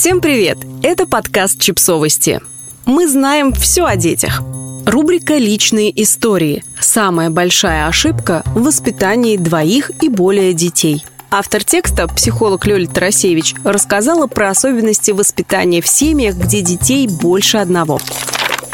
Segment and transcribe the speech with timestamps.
[0.00, 0.58] Всем привет!
[0.84, 2.40] Это подкаст «Чипсовости».
[2.86, 4.42] Мы знаем все о детях.
[4.86, 6.62] Рубрика «Личные истории».
[6.78, 11.04] Самая большая ошибка в воспитании двоих и более детей.
[11.32, 17.98] Автор текста, психолог Лёля Тарасевич, рассказала про особенности воспитания в семьях, где детей больше одного.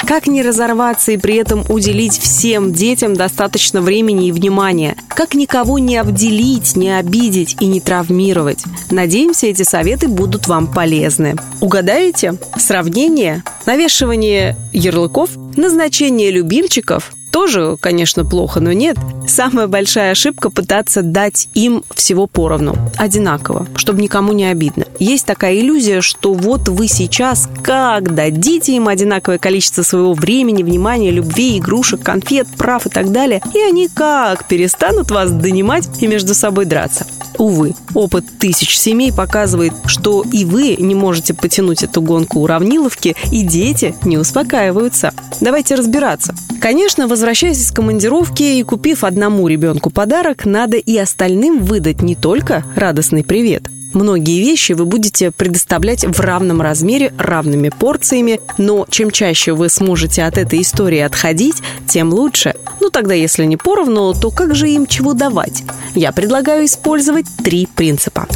[0.07, 4.97] Как не разорваться и при этом уделить всем детям достаточно времени и внимания?
[5.09, 8.65] Как никого не обделить, не обидеть и не травмировать?
[8.91, 11.37] Надеемся, эти советы будут вам полезны.
[11.61, 12.37] Угадаете?
[12.59, 13.43] Сравнение?
[13.65, 15.31] Навешивание ярлыков?
[15.57, 17.13] Назначение любимчиков?
[17.35, 18.97] Тоже, конечно, плохо, но нет.
[19.27, 24.85] Самая большая ошибка пытаться дать им всего поровну, одинаково, чтобы никому не обидно.
[25.01, 31.11] Есть такая иллюзия, что вот вы сейчас как дадите им одинаковое количество своего времени, внимания,
[31.11, 36.35] любви, игрушек, конфет, прав и так далее, и они как перестанут вас донимать и между
[36.35, 37.05] собой драться.
[37.39, 43.43] Увы, опыт тысяч семей показывает, что и вы не можете потянуть эту гонку уравниловки, и
[43.43, 45.13] дети не успокаиваются.
[45.41, 46.35] Давайте разбираться.
[46.61, 52.65] Конечно, возвращаясь из командировки и купив одному ребенку подарок, надо и остальным выдать не только
[52.77, 59.53] радостный привет, Многие вещи вы будете предоставлять в равном размере, равными порциями, но чем чаще
[59.53, 62.55] вы сможете от этой истории отходить, тем лучше.
[62.81, 65.63] Ну тогда, если не поровну, то как же им чего давать?
[65.95, 68.27] Я предлагаю использовать три принципа.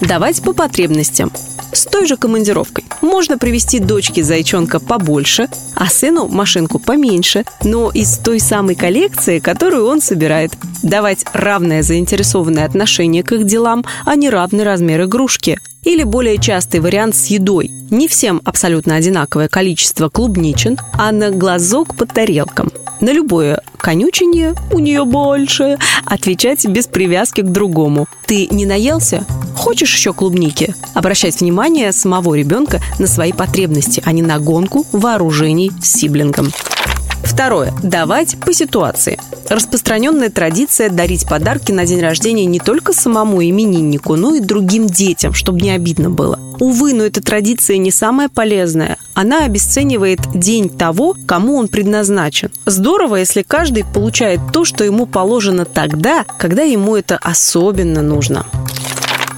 [0.00, 1.30] Давать по потребностям.
[1.72, 2.84] С той же командировкой.
[3.00, 9.86] Можно привести дочке зайчонка побольше, а сыну машинку поменьше, но из той самой коллекции, которую
[9.86, 10.52] он собирает.
[10.82, 15.60] Давать равное заинтересованное отношение к их делам, а не равный размер игрушки.
[15.90, 17.68] Или более частый вариант с едой.
[17.90, 22.70] Не всем абсолютно одинаковое количество клубничин, а на глазок по тарелкам.
[23.00, 25.78] На любое конючение у нее больше.
[26.04, 28.06] Отвечать без привязки к другому.
[28.24, 29.24] Ты не наелся?
[29.56, 30.76] Хочешь еще клубники?
[30.94, 36.52] Обращать внимание самого ребенка на свои потребности, а не на гонку вооружений с сиблингом.
[37.24, 37.72] Второе.
[37.82, 39.18] Давать по ситуации.
[39.48, 45.32] Распространенная традиция дарить подарки на день рождения не только самому имениннику, но и другим детям,
[45.32, 46.38] чтобы не обидно было.
[46.60, 48.98] Увы, но эта традиция не самая полезная.
[49.14, 52.50] Она обесценивает день того, кому он предназначен.
[52.66, 58.46] Здорово, если каждый получает то, что ему положено тогда, когда ему это особенно нужно.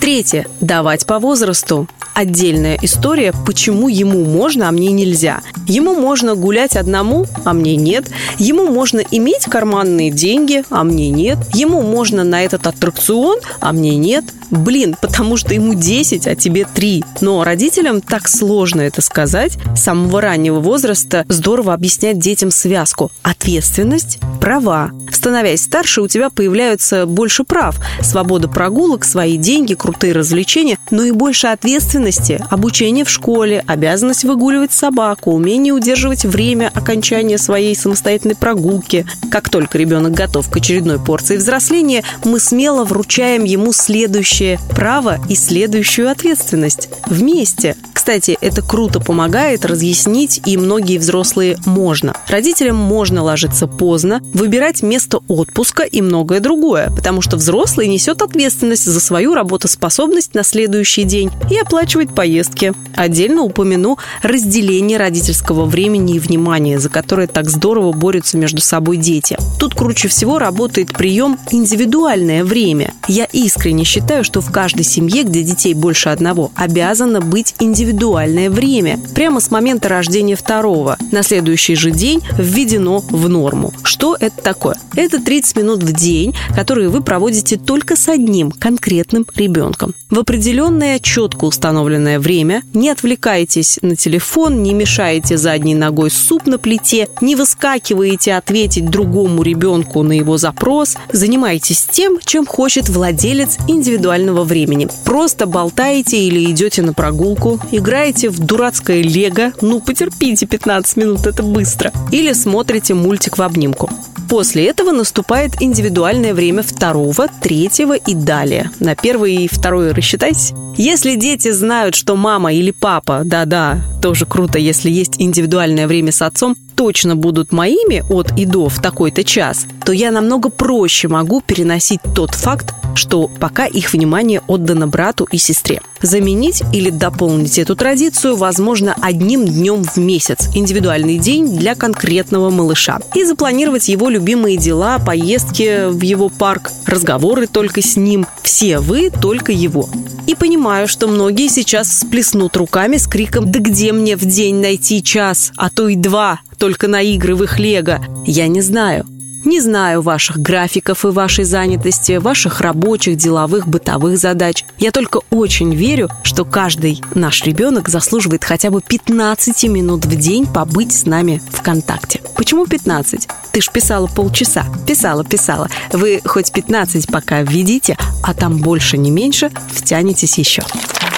[0.03, 0.49] Третье.
[0.61, 5.41] Давать по возрасту отдельная история, почему ему можно, а мне нельзя.
[5.67, 8.07] Ему можно гулять одному, а мне нет.
[8.39, 11.39] Ему можно иметь карманные деньги, а мне нет.
[11.55, 14.25] Ему можно на этот аттракцион, а мне нет.
[14.51, 17.05] Блин, потому что ему 10, а тебе 3.
[17.21, 19.57] Но родителям так сложно это сказать.
[19.75, 23.11] С самого раннего возраста здорово объяснять детям связку.
[23.23, 24.91] Ответственность, права.
[25.11, 27.77] Становясь старше, у тебя появляются больше прав.
[28.03, 32.43] Свобода прогулок, свои деньги, крутые развлечения, но и больше ответственности.
[32.51, 39.07] Обучение в школе, обязанность выгуливать собаку, умение удерживать время окончания своей самостоятельной прогулки.
[39.31, 45.37] Как только ребенок готов к очередной порции взросления, мы смело вручаем ему следующее право и
[45.37, 46.89] следующую ответственность.
[47.07, 47.77] Вместе.
[48.03, 52.17] Кстати, это круто помогает разъяснить, и многие взрослые можно.
[52.27, 58.87] Родителям можно ложиться поздно, выбирать место отпуска и многое другое, потому что взрослый несет ответственность
[58.87, 62.73] за свою работоспособность на следующий день и оплачивать поездки.
[62.97, 69.39] Отдельно упомяну разделение родительского времени и внимания, за которое так здорово борются между собой дети.
[69.61, 72.95] Тут круче всего работает прием индивидуальное время.
[73.07, 77.55] Я искренне считаю, что в каждой семье, где детей больше одного, обязано быть
[77.93, 78.99] индивидуальное время.
[79.15, 80.97] Прямо с момента рождения второго.
[81.11, 83.73] На следующий же день введено в норму.
[83.85, 84.77] Что это такое?
[84.97, 89.95] Это 30 минут в день, которые вы проводите только с одним конкретным ребенком.
[90.11, 96.59] В определенное четко установленное время не отвлекайтесь на телефон, не мешаете задней ногой суп на
[96.59, 104.45] плите, не выскакиваете ответить другому ребенку на его запрос, занимайтесь тем, чем хочет владелец индивидуального
[104.45, 104.89] времени.
[105.05, 111.43] Просто болтаете или идете на прогулку, играете в дурацкое лего, ну потерпите 15 минут, это
[111.43, 113.91] быстро, или смотрите мультик в обнимку.
[114.29, 118.71] После этого наступает индивидуальное время второго, третьего и далее.
[118.79, 120.53] На первый и второй рассчитайтесь.
[120.79, 126.23] Если дети знают, что мама или папа, да-да, тоже круто, если есть индивидуальное время с
[126.23, 131.41] отцом, точно будут моими от и до в такой-то час, то я намного проще могу
[131.41, 135.81] переносить тот факт, что пока их внимание отдано брату и сестре.
[136.01, 142.99] Заменить или дополнить эту традицию возможно одним днем в месяц, индивидуальный день для конкретного малыша.
[143.15, 148.27] И запланировать его любимые дела, поездки в его парк, разговоры только с ним.
[148.43, 149.89] Все вы, только его.
[150.27, 155.03] И понимаю, что многие сейчас всплеснут руками с криком «Да где мне в день найти
[155.03, 159.05] час, а то и два, только на игры в их лего?» Я не знаю.
[159.45, 164.65] Не знаю ваших графиков и вашей занятости, ваших рабочих, деловых, бытовых задач.
[164.79, 170.47] Я только очень верю, что каждый наш ребенок заслуживает хотя бы 15 минут в день
[170.47, 172.22] побыть с нами в контакте.
[172.43, 173.29] Почему 15?
[173.53, 174.67] Ты ж писала полчаса.
[174.85, 175.69] Писала, писала.
[175.93, 180.65] Вы хоть 15 пока введите, а там больше, не меньше, втянетесь еще.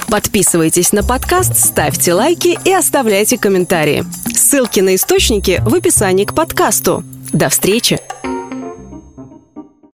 [0.09, 4.05] Подписывайтесь на подкаст, ставьте лайки и оставляйте комментарии.
[4.35, 7.03] Ссылки на источники в описании к подкасту.
[7.33, 7.99] До встречи!